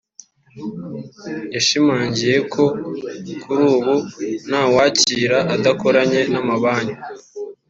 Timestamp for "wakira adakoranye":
4.75-6.21